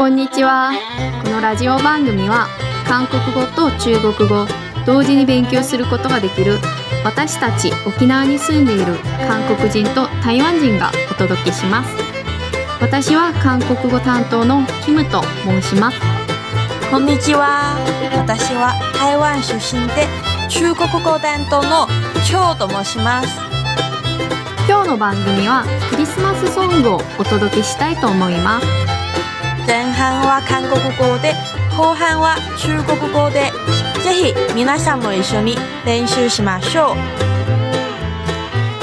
[0.00, 0.72] こんにちは。
[1.22, 2.48] このラジオ番組は
[2.88, 4.46] 韓国語と中国語
[4.86, 6.56] 同時に勉強することができる
[7.04, 8.94] 私たち沖縄に住んでいる
[9.28, 11.94] 韓国人と台湾人がお届けします。
[12.80, 15.98] 私は韓国語担当のキムと申します。
[16.90, 17.76] こんにちは。
[18.16, 20.06] 私は台湾出身で
[20.48, 21.86] 中国語担当の
[22.24, 23.38] 張と申します。
[24.66, 28.89] 今日の番組はクリスマスソングをお届けしたいと思います。
[29.70, 31.32] 前半は韓国語で、
[31.78, 33.52] 後半は中国語で、
[34.02, 35.54] ぜひ皆さんも一緒に
[35.86, 36.96] 練習しましょう。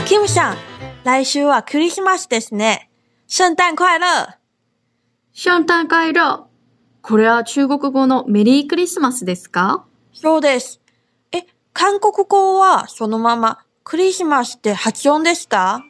[0.07, 0.57] キムさん、
[1.03, 2.89] 来週はクリスマスですね。
[3.27, 4.37] 聖誕快乐
[5.33, 6.47] 聖誕快乐
[7.01, 9.83] これは中国語のメリークリスマスですか？
[10.13, 10.79] そうです。
[11.33, 15.83] え、韓国語はそのままクリスマスって発音ですか？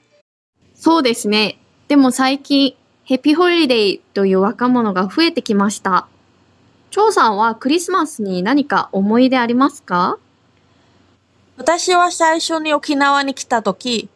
[0.74, 1.60] そうですね。
[1.88, 2.76] でも最近、
[3.08, 6.10] ヘピホリデーという若者が増えてきました。
[6.92, 10.18] 張さんはクリスマスに何か思い出ありますか？
[11.56, 14.10] 私は最初に沖縄に来た時、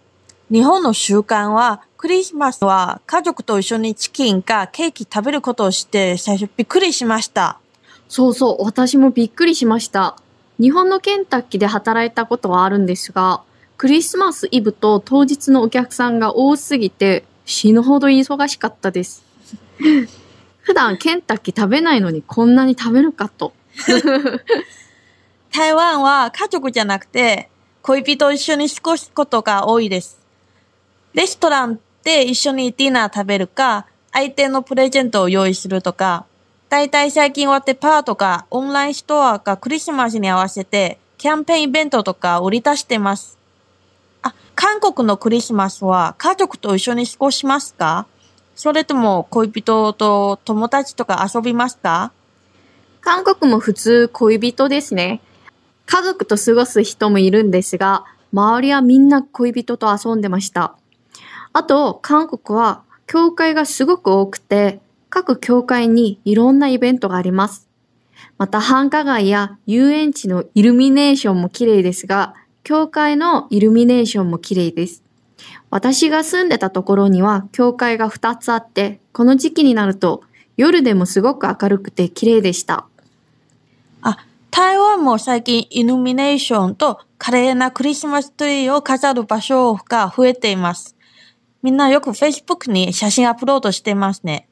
[0.51, 7.59] 日本の習慣はクリスマスは家族と一緒にチキンかケーキ食べることをして最初びっくりしました。
[8.09, 10.17] そうそう、私もびっくりしました。
[10.59, 13.41] 日本のケンタッキーで働いたことはあるんですが、
[13.77, 19.23] クリスマスイブと当日のお客さんが多すぎて死ぬほど忙しかったです。
[20.61, 23.53] 普段ケンタッキー食べないのにこんなに食べるかと。
[25.51, 27.49] 台湾は家族じゃなくて
[27.81, 30.19] 恋人一緒に過ごすことが多いです。
[31.13, 36.25] レストランで一緒にディナー食べるか、相手のプレゼントを用意するとか、
[36.69, 43.37] だいたい最近はデパートかオンラインストアがクリスマスに合わせてキャンペーンイベントとか売り出してます。
[44.23, 48.07] あ、韓国のクリスマスは家族と一緒に過ごしますか？
[48.55, 52.11] それとも恋人と友達とか遊びますか？
[53.01, 55.21] 韓国も普通恋人ですね。
[55.87, 60.75] 家族と過ごす人もいるんですが、周りはみんな恋人と遊んでました。
[61.51, 64.79] あと、韓国は教会がすごく多くて、
[65.09, 67.67] 各教会にいろんなイベントがあります。
[68.37, 75.03] また繁華街や遊園地のイルミネーションも綺麗ですが、教会のイルミネーションも綺麗です。
[75.69, 80.21] 私が住んでたところには教会が2つあって、この時期になると
[80.57, 82.85] 夜でもすごく明るくて綺麗でした。
[84.01, 84.17] あ、
[84.51, 90.95] 台湾も最近イルミネーションと華麗なクリスマスツリーを飾る場所が増えています。
[91.63, 94.47] みんなよく Facebook に写真アップロードしてますね。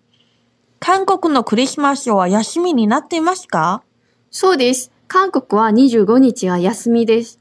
[0.79, 3.83] 韓国のクリスマスは休みになっていますか？
[4.31, 4.91] そうです。
[5.07, 7.38] 韓国は25日は休みです。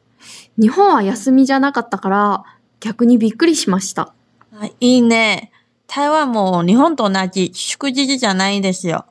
[0.61, 2.45] 日本は休みじゃなかったから
[2.81, 4.13] 逆にびっくりしました。
[4.53, 5.53] あいいね。
[5.87, 9.07] 台湾も日本と同じ祝日じゃないんですよ。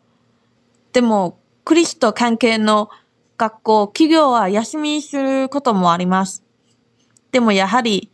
[0.91, 2.90] でも、クリスと関係の
[3.38, 6.44] 学校、企業は休みにすることもあります。
[7.31, 8.12] でもやはり、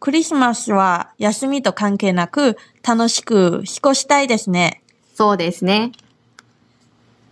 [0.00, 4.82] クリスマスは休みと関係なく楽しく過ごしたいですね。
[5.14, 5.92] そうですね。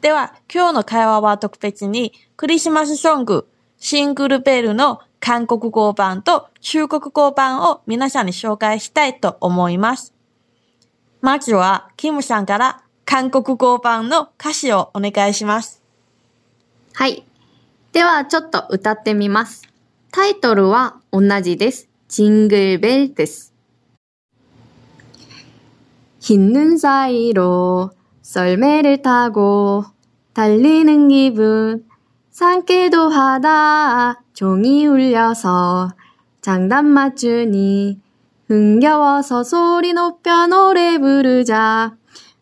[0.00, 3.48] では、今日の会話は特別にクリスマスソング、
[3.78, 10.13] シングルベルの韓国語版と中国語版を皆さんに紹介したいと思います。
[11.21, 15.81] まずは、キムさんから韓国語版の歌詞をお願いします。
[16.93, 17.23] はい。
[17.91, 19.63] ではちょっと歌ってみます。
[20.11, 21.89] タイトルは同じです。
[22.07, 23.53] ジングルベルです。
[26.19, 27.91] 흰 눈 사이로
[28.21, 29.85] 썰매를 타고
[30.33, 31.85] 달리는 기분
[32.31, 35.92] 산기도 하다 종이 울려서
[36.40, 38.00] 장단 맞추니
[38.48, 41.94] 흥겨워서 소리 높여 노래 부르자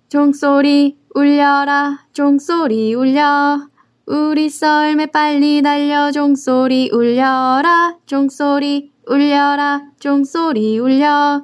[0.09, 3.67] 종소리 울려라 종소리 울려
[4.07, 11.43] 우리 썰매 빨리 달려 종소리 울려라 종소리 울려라 종소리 울려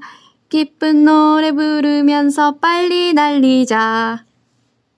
[0.49, 4.25] 기쁜 노래 부르면서 빨리 달리자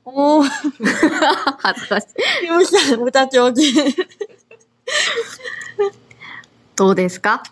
[0.05, 0.43] 오.
[0.43, 2.97] 아, 다시.
[2.97, 3.63] 못잤죠, 어제.
[6.76, 7.44] どうですか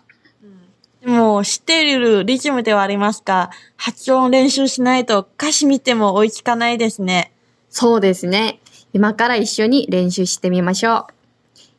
[1.04, 7.32] もう知っているリズムではありますが、発音練習しないと歌詞見ても追いつかないですね。
[7.70, 8.60] そうですね。
[8.92, 11.14] 今から一緒に練習してみましょう。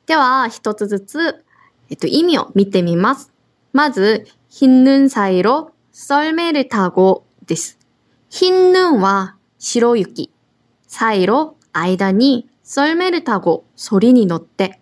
[0.07, 1.45] では、一つずつ、
[1.90, 3.31] えっと、意味を見てみます。
[3.72, 7.78] まず、흰눈 사이로 썰매를 타고 です。
[8.30, 10.31] 흰 눈は白雪。
[10.88, 14.80] サイロ、間に、썰매를 타고 ソリに乗って。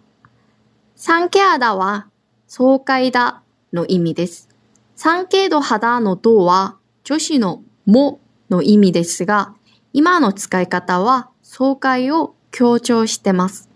[0.95, 2.07] 상쾌하다は、
[2.47, 3.41] 爽快だ
[3.73, 4.49] の意味です。
[4.97, 8.19] 상쾌도하다の도は、女子のも
[8.49, 9.55] の意味ですが、
[9.93, 13.69] 今の使い方は、爽快を強調してます。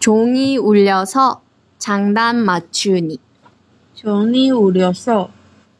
[0.03, 1.41] 종이 울려서
[1.77, 3.19] 장단 맞추니.
[3.95, 5.29] 종이 울려서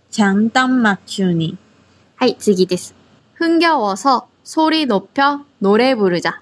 [0.10, 1.58] 장단 맞추니.
[2.16, 2.94] はい、次です.
[3.36, 6.42] 흥겨워서 소리 높여 노래 부르자.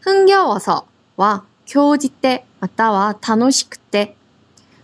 [0.00, 4.16] 흥겨워서와 興じてまたは楽しくて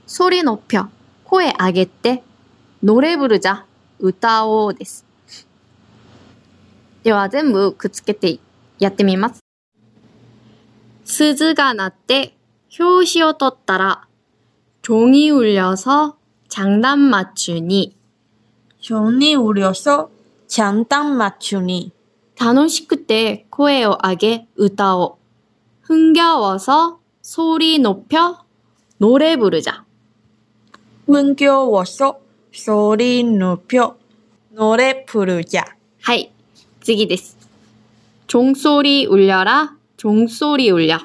[0.07, 0.89] 소리 높여
[1.25, 2.23] 声上げて
[2.83, 3.65] 노래 부르자
[3.99, 5.05] 歌おうです。
[7.03, 8.39] では全部くっつけて
[8.79, 9.41] やってみます。
[11.05, 12.37] 스즈가 났대
[12.79, 14.07] 효시오 떴다라
[14.83, 16.17] 종이 울려서
[16.49, 17.97] 장단 맞추니
[18.79, 20.11] 종이 울려서
[20.47, 21.93] 장단 맞추니
[22.41, 25.19] 楽しくて 코에오 아게 으따오
[25.83, 28.45] 흥겨워서 소리 높여
[28.97, 29.85] 노래 부르자
[31.07, 32.21] 흥겨워서
[32.53, 33.99] 소리 높여
[34.51, 35.65] 노래 부르자
[36.03, 36.33] はい
[36.81, 37.37] 次です
[38.27, 40.99] 종소리 울려라 종소리 울려.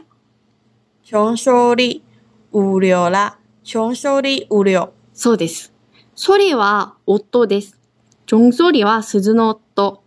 [1.04, 2.04] 종소리
[2.52, 3.38] 울려라.
[3.64, 4.92] 종소리 울려.
[5.14, 5.74] そうです。
[6.16, 7.78] 소리와 音です.
[8.26, 10.02] 종소리와 鈴の音.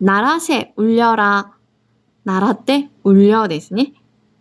[0.00, 1.52] 나라세 울려라.
[2.24, 3.94] 나라때 울려ですね.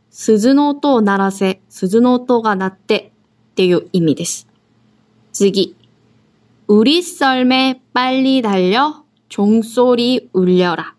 [0.10, 3.12] 鈴の音を鳴らせ, 鈴の音が鳴って
[3.52, 4.48] っていう意味です。
[5.32, 5.76] 次.
[6.68, 10.96] 우리 썰매 빨리 달려 종소리 울려라.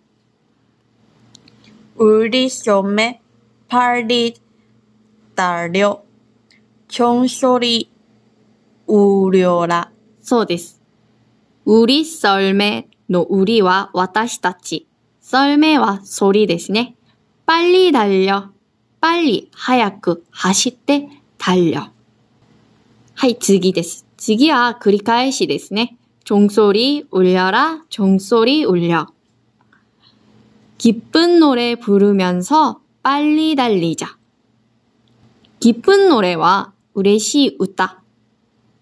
[1.97, 3.21] 우리 썸에
[3.69, 4.35] 빨리
[5.35, 6.03] 달려
[6.89, 7.91] 종소리
[8.87, 9.91] 울려라.
[10.21, 10.81] そうです.
[11.65, 14.87] 우리 썰매の 우리와 私たち.
[15.21, 16.97] 썰매와 소리 ですね.
[17.47, 18.51] 빨리 달려.
[19.01, 21.09] 빨리 早く走って
[21.39, 21.91] 달려.
[23.15, 24.07] はい、次です。
[24.17, 25.97] 次は繰り返しですね。
[26.25, 29.07] 종소리 울려라, 종소리 울려.
[30.84, 34.18] 기쁜 노래 부르면서 빨리 달리자.
[35.62, 38.04] 기쁜 노래와 우레시 웃다.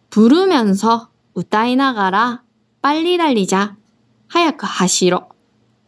[0.09, 2.41] 부르면서 웃다이나가라
[2.81, 3.77] 빨리 달리자.
[4.29, 5.29] 하야크 하시로.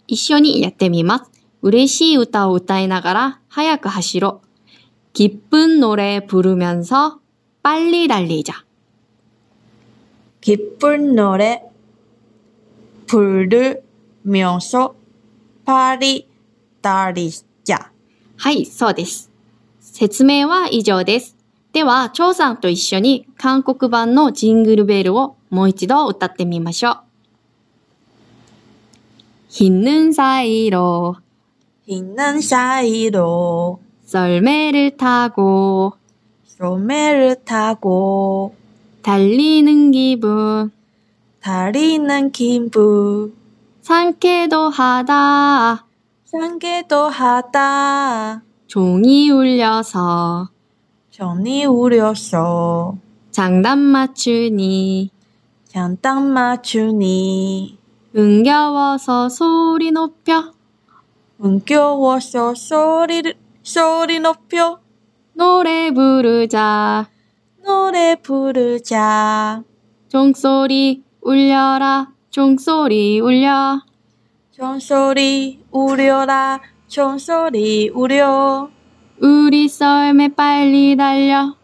[0.05, 1.23] 이쇼니 야떼미맛.
[1.61, 4.43] 우레시 웃다 웃다이나가라 하야크 하시로.
[5.13, 7.21] 기쁜 노래 부르면서
[7.63, 8.63] 빨리 달리자.
[10.41, 11.63] 기쁜 노래
[13.07, 14.93] 부르면서
[15.64, 16.28] 파리
[16.82, 17.90] 달리자.
[18.36, 19.30] はい、そうです。
[19.80, 21.36] 説明は以上です。
[21.72, 27.00] では、張さんと一緒に韓国版のジングルベルをもう一度歌ってみましょう。
[29.50, 31.16] 흰눈 사이로
[31.86, 35.94] 흰눈 사이로 썰매를 타고
[36.44, 38.54] 소매를 타고
[39.02, 40.70] 달리는 기분
[41.40, 43.34] 달리는 기분
[43.83, 45.85] 상쾌도 하다.
[46.23, 48.41] 상쾌도 하다.
[48.65, 50.47] 종이 울려서.
[51.11, 52.95] 전이 우려서.
[53.31, 55.09] 장단 맞추니.
[55.67, 57.77] 장단 맞추니.
[58.13, 60.53] 흥겨워서 소리 높여.
[61.43, 64.79] 은겨워서 소리를 소리 높여.
[65.33, 67.09] 노래 부르자.
[67.65, 69.61] 노래 부르자.
[70.07, 73.79] 종소리 울려라 종소리 울려.
[74.49, 78.71] 종소리 우려라 종소리 우려.
[79.21, 81.55] 우리 썰매 빨리 달려.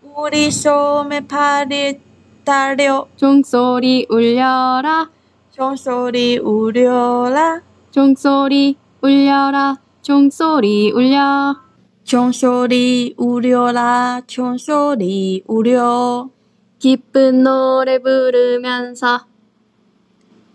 [0.00, 2.00] 우리 소매 팔이
[2.42, 3.06] 달려.
[3.16, 5.10] 종소리 울려라.
[5.50, 7.60] 종소리 우려라.
[7.90, 9.76] 종소리 울려라.
[10.00, 11.54] 종소리 울려.
[12.04, 16.30] 종소리 우려라 종소리 우려.
[16.78, 19.31] 기쁜 노래 부르면서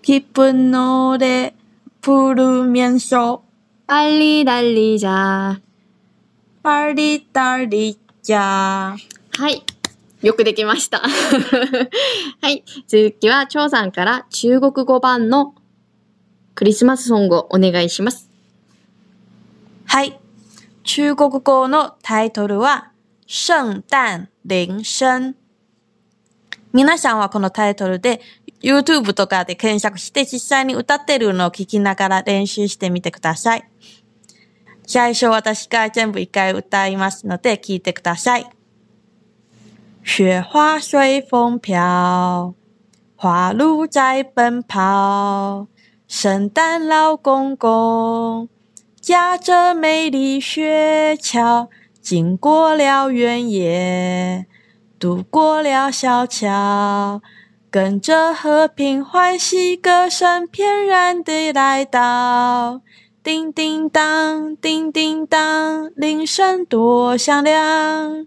[0.06, 1.54] 기쁜 노래
[2.00, 3.44] 부르면서
[3.86, 5.60] 빨리 달리자
[6.62, 8.96] 빨리 달리자
[9.38, 9.64] はい。
[10.22, 11.00] よくできました。
[11.00, 12.64] は い。
[12.86, 15.54] 続きは、張さんから中国語版の
[16.54, 18.30] クリスマスソングをお願いします。
[19.86, 20.20] はい。
[20.84, 22.92] 中国語のタイトルは、
[23.26, 25.34] 聖誕鈴声。
[26.72, 28.20] 皆さんはこのタイトルで
[28.61, 33.69] YouTube とかで検索して実際に歌ってるのを聞きながら練習してみてください。
[34.85, 38.47] 最初私が全部一回歌いますので聞いてください。
[40.03, 42.55] 雪花随风飘，
[43.17, 45.67] 花鹿在奔跑，
[46.07, 48.47] 圣诞老公公
[49.01, 51.67] 驾着美丽雪橇，
[52.01, 54.47] 经过了原野，
[54.97, 57.21] 渡过了小桥，
[57.77, 62.81] 跟着和平欢喜歌声翩然地来到。
[63.23, 68.25] 叮叮当，叮叮当，铃声多响亮。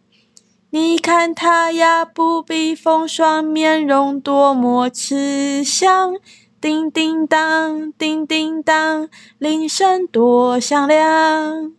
[0.71, 6.14] 你看他呀，不必风霜，面容多么慈祥。
[6.61, 11.73] 叮叮当，叮叮当，铃声多响亮。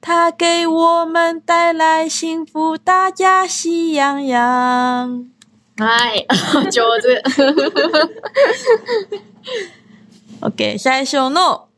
[0.00, 5.26] 他给我们带来幸福，大家喜洋洋。
[5.80, 6.26] はい。
[6.70, 7.22] 上手。
[10.42, 11.68] OK、最初の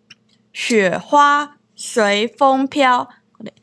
[0.52, 3.06] 雪花随風飄。
[3.38, 3.54] これ、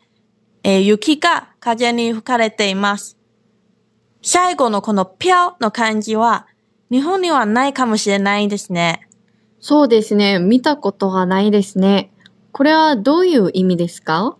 [0.63, 3.17] えー雪が風に吹かれています。
[4.21, 6.47] 最後のこのぴょの漢字は、
[6.91, 9.07] 日本にはないかもしれないですね。
[9.59, 10.39] そうですね。
[10.39, 12.11] 見たことがないですね。
[12.53, 14.37] これはどういう意味ですか？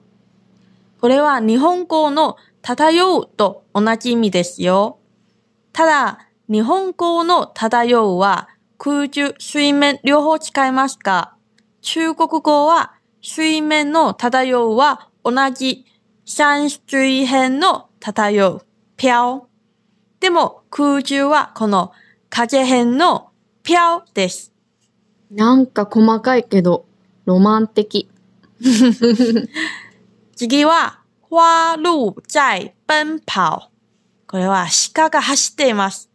[1.01, 4.98] これは日本語の漂うと同じ意味ですよ。
[5.79, 11.35] ただ、日本語の漂うは空中、水面両方使いますが、
[11.79, 15.85] 中国語は水面の漂うは同じ
[16.25, 18.61] 山水辺の漂う、
[18.97, 19.47] 飘。
[20.19, 21.93] でも空中はこの
[22.29, 23.29] 風辺の
[23.63, 24.51] 飘です。
[25.31, 26.87] なんか細かいけど、
[27.23, 28.09] ロマン的。
[30.35, 30.99] 次は、
[31.31, 33.69] 花鹿在奔跑。
[34.29, 36.07] これは鹿が走っています。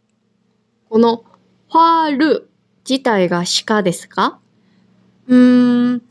[0.89, 1.25] この、
[1.69, 2.49] ファール
[2.89, 4.39] 自体が鹿ですか？
[5.27, 6.01] うーん、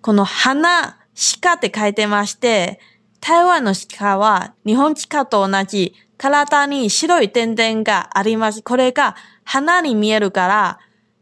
[0.00, 0.96] この花、
[1.42, 2.80] 鹿って書いてまして、
[3.20, 8.62] 台湾の鹿は日本鹿と同じ体に白い点々があります。
[8.62, 10.78] これが花に見えるから、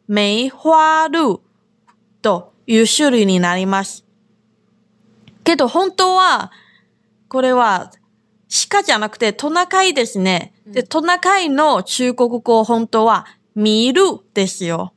[0.06, 1.40] 梅花鹿
[2.22, 4.04] という種類になります。
[5.42, 6.52] けど本当は、
[7.26, 7.90] これは
[8.70, 10.52] 鹿じゃなくてトナカイですね。
[10.66, 14.02] で、トナカイの中国語本当は見る
[14.34, 14.92] ですよ。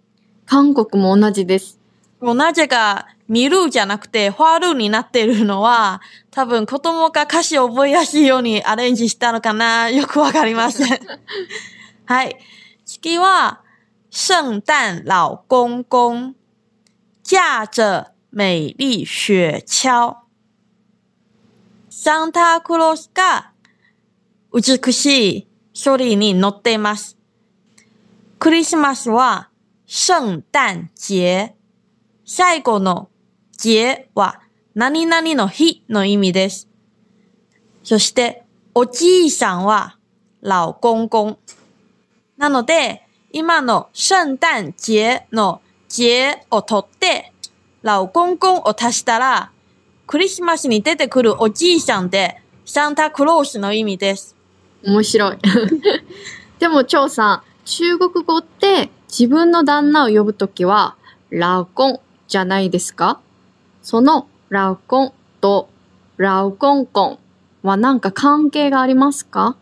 [0.46, 1.80] 韓国も同じです。
[2.20, 11.00] もうなぜか、見るじゃなくて、ファールになっているのは、多分子供が歌詞を覚えやすいようにアレンジしたのかな よくわかりません。
[12.06, 12.38] はい。
[12.86, 13.62] 次は、
[14.12, 16.36] 聖誕老公公、
[17.24, 20.25] 驾着美丽雪橇。
[21.98, 23.52] サンタクロースが
[24.54, 27.18] 美しい書類に載っています。
[28.38, 29.50] クリスマスは
[29.88, 31.54] 聖誕節。
[32.26, 33.10] 最後の
[33.54, 34.42] 節は
[34.76, 36.68] 何々の日の意味です。
[37.82, 38.44] そして、
[38.76, 39.98] おじいさんは
[40.42, 41.40] 老公公。
[42.38, 47.32] なので、今の聖誕節の節を取って、
[47.84, 49.54] 老公公を足したら、
[50.08, 54.36] クリスマスに出てくるおじいさんで、サンタクロースの意味です。
[54.84, 55.38] 面白い。
[56.60, 60.96] でも、張さん、中国語って自分の旦那を呼ぶときは、
[61.32, 63.20] ラウコンじゃないですか？
[63.82, 65.70] そのラウコンと
[66.18, 67.20] ラウコンコン
[67.64, 69.58] は何か関係がありますか？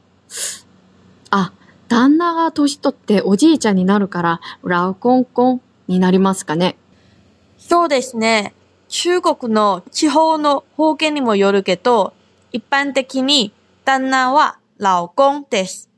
[1.30, 1.52] あ、
[1.88, 6.76] 旦那が年取っておじいちゃんになるから、ラウコンコンになりますかね？
[7.58, 8.54] そうですね。
[8.96, 12.14] 中国の地方の方言にもよるけど、
[12.52, 13.52] 一般的に
[13.86, 15.90] 旦那は老公です。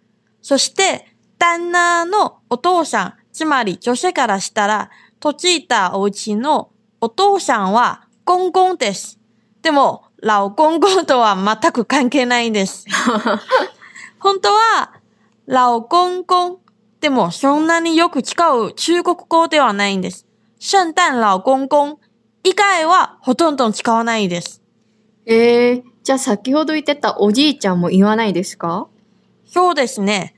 [0.42, 1.06] そして、
[1.38, 6.72] 旦那のお父さん、つまり女性からしたら、嫁いたお家の
[7.02, 9.20] お父さんは公公です。
[9.62, 12.86] でも、老公公とは全く関係ないんです。
[14.20, 14.94] 本当は、
[15.48, 16.62] 老公公。
[17.02, 20.26] でも、そんなによく使う中国語ではないんです。
[20.60, 22.00] 聖誕老公公
[22.46, 24.62] 以外はほとんど使わないです。
[25.26, 28.88] えー、じゃあ先ほど言ってたおじいちゃんも言わないですか？
[29.48, 30.36] そうですね。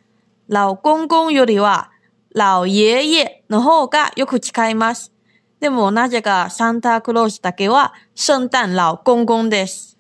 [0.47, 1.91] 老公公よりは、
[2.33, 5.11] 老爺爺の方がよく使います。
[5.59, 9.97] でもなぜかサンタクロースだけは聖誕老公公です。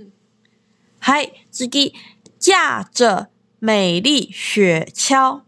[0.99, 1.93] はい、次。
[2.39, 3.27] 驾着
[3.59, 5.41] 美麗雪橇。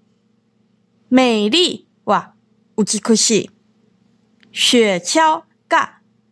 [1.09, 2.33] 美麗は
[2.77, 3.49] 美しい。
[4.51, 5.43] 雪橇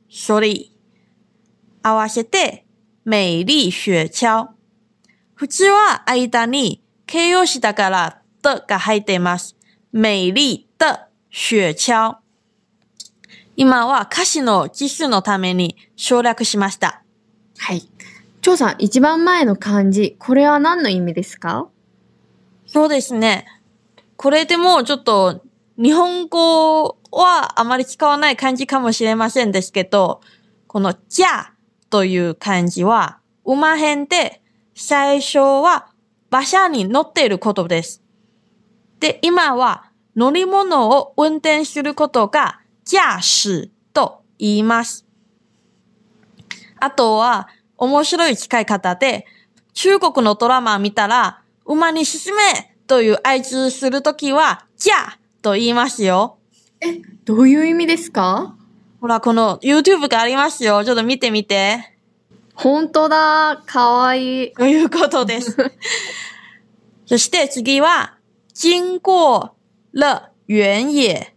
[0.07, 0.73] が書類。
[1.83, 2.65] 合わせて、
[3.05, 4.47] 美麗雪橇。
[5.35, 9.55] 普通は間に形容詞だから、的が入っています。
[9.93, 12.17] 美麗的雪橇。
[13.55, 17.03] 今は歌詞の字数のために省略しました。
[17.57, 17.89] はい。
[18.41, 21.69] 張さん、一番前の漢字、これは何の意味ですか？
[22.67, 23.45] そうですね。
[24.15, 25.41] これでもちょっと
[25.77, 30.21] 日本語はあまり使わない漢字かもしれませんですけど、
[30.65, 31.53] このじゃ
[31.89, 34.41] という漢字は馬編で
[34.75, 35.87] 最初は
[36.31, 38.01] 馬車に乗っていることです。
[38.99, 45.05] で、今は乗り物を運転することが駕駛と言います。
[46.79, 49.25] あとは面白い使い方で、
[49.73, 56.37] 中国のドラマ見たら、馬に進めという合図するときは、じゃと言いますよ。
[57.25, 58.55] どういう意味ですか？
[59.01, 60.83] ほら、この YouTube がありますよ。
[60.83, 61.93] ちょっと見てみて。
[62.55, 63.61] 本当だ。
[63.65, 64.53] かわいい。
[64.53, 65.55] ということです。
[67.05, 68.17] そして次は、
[68.53, 69.53] 经过
[69.93, 71.33] 了原野，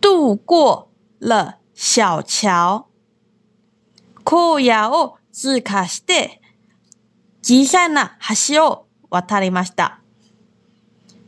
[0.00, 0.86] 渡過
[1.20, 2.86] 了小橋。
[4.24, 6.40] 荒野を通過して、
[7.42, 8.18] 小さな
[8.48, 10.00] 橋を渡りました。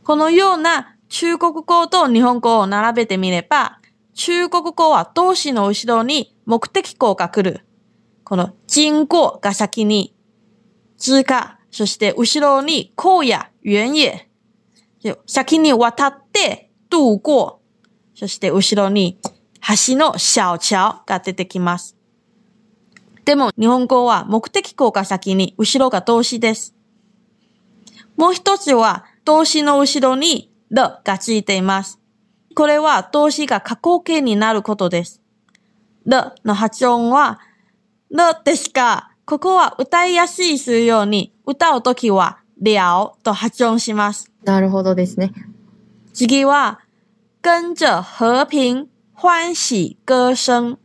[0.03, 3.79] このような中国語と日本語を並べてみれば、
[4.15, 7.61] 中国語は動詞の後ろに目的語が来る。
[8.23, 10.15] この经過が先に
[10.97, 13.89] 通過、そして後ろに荒野、原
[15.03, 15.15] 野。
[15.27, 17.57] 先に渡って、渡過。
[18.15, 19.19] そして後ろに
[19.61, 21.95] 橋の小橋が出てきます。
[23.23, 26.73] でも日本語は目的語が先に、後ろが動詞です。
[28.17, 31.99] もう一つは動詞の後ろにるがついています。
[32.55, 35.21] これは動詞が過去形になることです。
[36.05, 37.39] るの発音は
[38.09, 44.31] るですが、ここは歌いやすいするように歌うときは了と発音します。
[44.43, 45.31] なるほどですね。
[46.13, 46.79] 次は、
[47.41, 50.77] 跟着和平、欢喜歌声、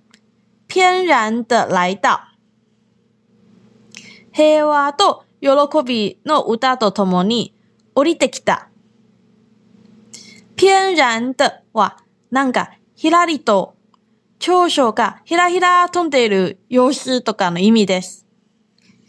[0.68, 2.28] 翩然的来到。
[4.32, 5.48] 平和と喜
[5.84, 7.54] びの歌とともに
[7.94, 8.68] 降りてきた。
[10.58, 11.96] 翩然的は、
[12.30, 13.76] なんか、ひらりと、
[14.40, 18.26] 長所がひらひら飛んでいる様子とかの意味です。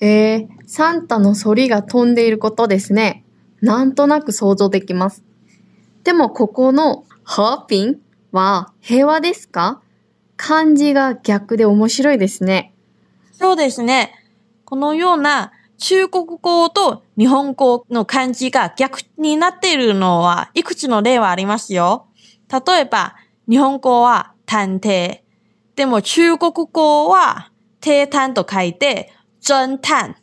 [0.01, 3.25] えー、サンタの反りが飛んでいることですね。
[3.62, 5.23] なんとなく想像できます。
[6.03, 7.93] でもここの和平
[8.31, 9.81] は平和ですか？
[10.38, 12.73] 漢字が逆で面白いですね。
[13.31, 14.13] そうですね。
[14.65, 22.07] このような中国語と日本語の漢字が逆になっているのはいくつの例はありますよ。
[22.51, 23.15] 例えば、
[23.49, 25.21] 日本語は探偵。
[25.75, 30.17] でも中国語は定単と書いて、侦探。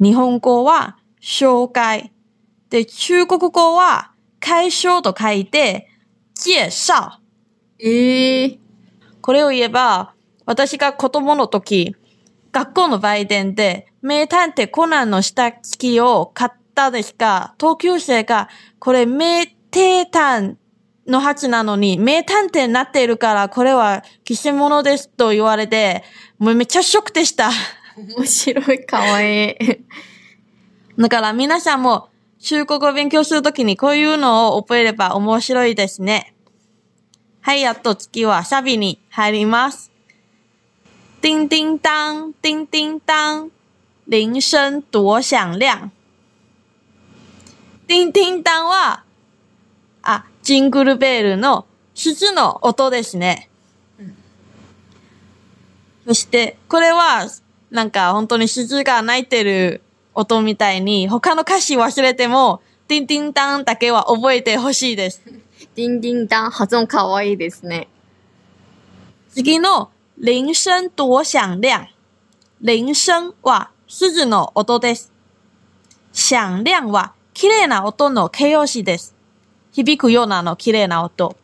[0.00, 2.12] 日本語は紹介。
[2.68, 5.88] で、中国語は解消と書いて、
[6.34, 7.12] 介紹。
[7.78, 8.58] ええ
[9.22, 11.96] これを言えば、私が子供の時、
[12.56, 20.56] 学校の売店で名探偵コナンの下敷きを買ったですが、同級生が、これ名偵探
[21.06, 26.02] の鉢なのに、名探偵になっているから、これは偽物ですと言われて、
[26.38, 27.50] もうめっちゃショックでした。
[27.94, 29.56] 面白い、かわいい。
[30.98, 36.34] だから皆さんも中国語を勉強するときにこういうのを覚えれば面白いですね。
[37.42, 39.95] はい、やっと次はサビに入ります。
[41.20, 43.50] 叮叮当、叮叮当、
[44.06, 45.90] 铃声多響亮。
[47.88, 49.04] 叮叮当は、
[50.02, 53.48] あ、ジングルベールの鈴の音ですね。
[56.06, 57.26] そして、これは、
[57.70, 59.82] なんか本当に鈴が鳴いてる
[60.14, 65.20] 音みたいに、他の歌詞忘れても、ティンティンタンだけは覚えてほしいです。
[65.74, 67.88] ディンディンダン、発音かわいいですね。
[69.30, 71.90] 次の、鈴声多響亮。
[72.62, 75.12] 鈴声は、鈴の音です。
[76.14, 79.14] 響亮は、綺麗な音の形容詞です。
[79.72, 81.36] 響くようなの綺麗な音。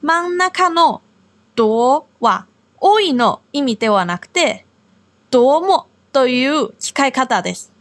[0.00, 1.02] 真ん中の、
[1.54, 2.46] どは、
[2.80, 4.64] 多いの意味ではなくて、
[5.30, 7.72] どうもという使い方です。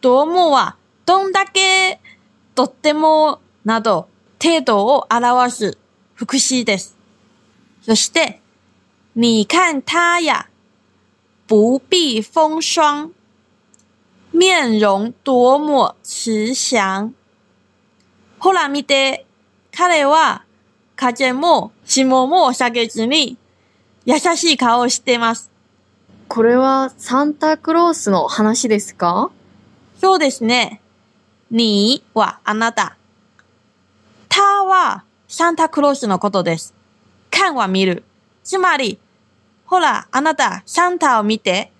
[0.00, 2.00] どうもは、どんだけ、
[2.54, 4.06] とっても、など、
[4.40, 5.78] 程度を表す
[6.14, 6.96] 副詞です。
[7.82, 8.41] そして、
[9.14, 10.48] 你看他呀，
[11.46, 13.10] 不避风霜，
[14.30, 17.12] 面容多么慈祥。
[18.38, 19.26] ほら見て、
[19.70, 20.44] 彼は
[20.96, 23.36] 風も霜も下げずに
[24.06, 25.50] 優しい顔をしています。
[26.28, 29.30] これはサンタクロースの話ですか？
[30.00, 30.80] そうですね。
[31.50, 32.96] 你はあなた。
[34.30, 36.72] 他はサンタクロースのことです。
[37.30, 38.04] 看は見る。
[38.42, 38.98] つまり、
[39.72, 41.72] ほら、あなた、サンタを見て。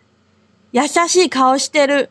[0.73, 2.09] 優しい顔してる。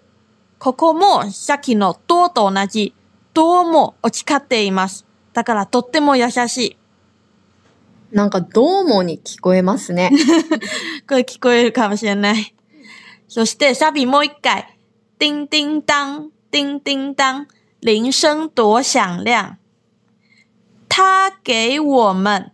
[0.59, 2.93] ここもさっきのどうと同じ。
[3.33, 5.07] どうもを誓っています。
[5.33, 6.77] だからとっても優しい。
[8.11, 10.11] なんかどうもに聞こえますね。
[11.09, 12.53] これ聞こえるかもしれない。
[13.27, 14.77] そしてサビもう一回。
[15.17, 17.47] 叮叮当、叮叮当、
[17.81, 19.57] 铃声多響亮。
[20.87, 22.51] 它给我们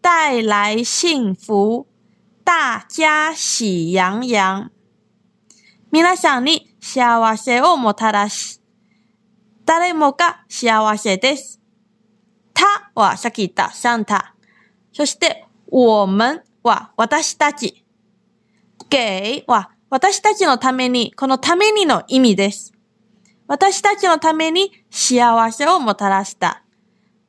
[0.00, 1.88] 带来幸福，
[2.52, 4.72] 大家喜洋洋。
[5.92, 8.60] 皆さんに幸せをもたらし、
[9.64, 11.60] 誰もが幸せです。
[12.52, 14.34] 他はさっき言ったサンタ。
[14.92, 17.84] そして、我们は私たち。
[18.88, 22.72] 给は私たちのために、このためにの意味です。
[23.46, 26.64] 私たちのために幸せをもたらした。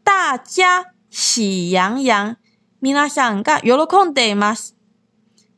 [0.03, 2.37] 大家喜洋洋。
[2.81, 4.80] 皆さんが喜んでいます。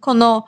[0.04, 0.46] この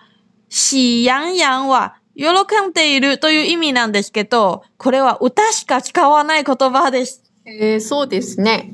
[0.50, 2.26] 喜洋洋は喜
[2.68, 7.24] んでいるという意味なんですけど、これは歌しか使わない言葉です。
[7.46, 8.74] えー、そうですね。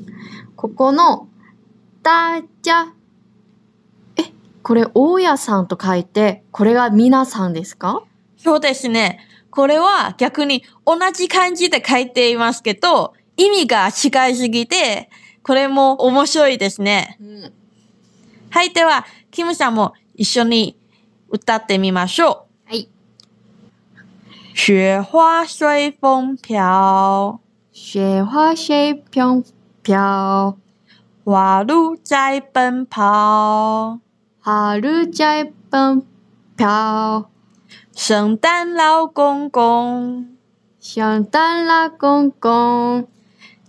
[0.56, 1.28] ここの、
[2.02, 2.92] 大家。
[4.16, 4.32] え、
[4.64, 8.02] これ、大家さんと書いて、これが皆さんですか？
[8.36, 9.20] そうですね。
[9.50, 15.10] これは逆に同じ漢字で書いていますけど、意味が違いすぎて、
[15.44, 17.18] これも面白いですね。
[17.20, 17.52] うん。
[18.50, 20.75] はい、では、キムさんも一緒に
[21.29, 22.81] 歌ってみましょはい。
[22.81, 22.87] う。
[24.53, 27.39] 雪花随風飄，
[27.71, 29.43] 雪花隨風
[29.83, 30.55] 飄，
[31.23, 33.99] 花鹿在奔跑，
[34.43, 36.03] 春在奔
[36.57, 37.29] 跑，
[37.93, 40.37] 聖誕老公公
[40.81, 43.07] 聖誕老公公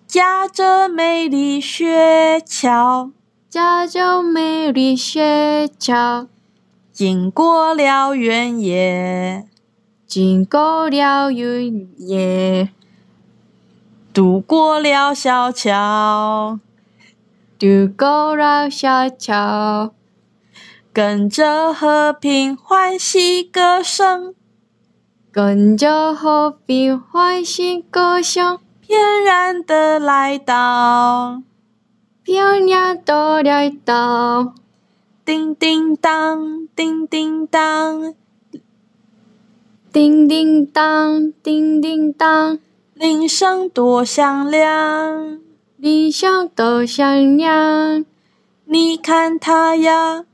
[0.08, 3.10] 駕着美麗雪橇，
[3.50, 6.28] 駕着美麗雪橇，
[6.93, 9.47] 經過了原野，
[10.05, 12.69] 经过了原野，
[14.13, 16.59] 渡过了小桥。
[17.57, 19.91] 渡过了小桥，
[20.93, 24.35] 跟着和平欢喜歌声，
[25.31, 31.41] 跟着和平欢喜歌声，翩然的来到，
[32.21, 34.53] 翩然的来到，
[35.25, 38.13] 叮叮当，叮叮当，
[39.89, 42.59] 叮叮当，叮叮当，
[42.93, 45.39] 铃声多响亮。
[45.77, 48.03] 铃声多响亮。
[48.65, 50.25] 你看他呀，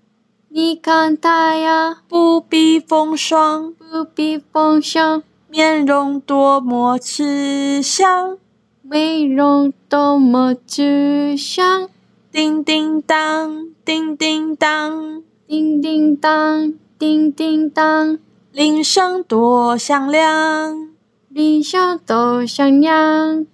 [0.47, 8.39] 你看他呀，不避风霜，不避风霜，面容多么慈祥。
[8.81, 11.87] 面容多么慈祥。
[12.31, 18.19] 叮叮当，叮叮当，叮叮当，叮叮当，
[18.51, 20.89] 铃声多响亮。
[21.29, 23.47] 铃声多响亮。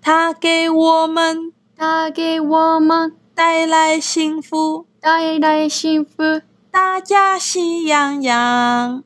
[0.00, 6.40] 它给我们它给我们带来幸福，带来幸福。
[6.70, 9.04] 大家喜洋洋。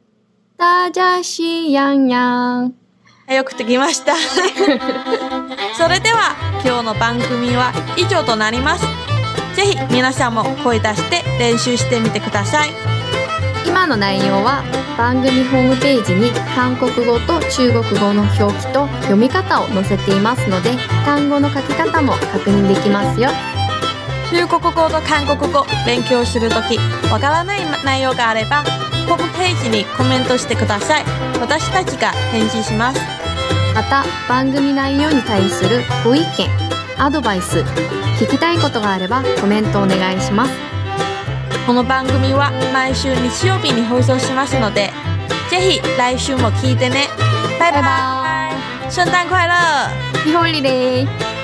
[0.57, 2.73] 大家喜洋洋。
[3.27, 4.15] よくできました。
[5.77, 9.06] それでは今日の番組は以上となります。
[9.57, 12.71] ぜひ皆さんも声出して練習してみてください。
[13.67, 14.63] 今の内容は
[14.99, 20.71] 番組ホームページに韓国語と中国語の表記と読み方を載せていますので
[21.05, 23.31] 単語の書き方も確認できますよ。
[24.31, 26.79] 中国語と韓国語勉強するとき
[27.11, 28.63] わからない内容があれば
[29.09, 31.05] ホームページにコメントしてください。
[31.41, 33.01] 私たちが返事します。
[33.75, 36.27] また番組内容に対するご意見、
[36.99, 37.63] アドバイス、
[38.19, 40.53] 聞きたいことがあればコメントお願いします。
[41.67, 44.91] この番組は毎週日曜日に放送しますので、
[45.51, 47.09] ぜひ来週も聞いてね。
[47.61, 48.51] バイバ
[48.89, 48.91] イ。
[48.91, 50.25] 聖誕快樂！
[50.25, 51.36] 日ホリデー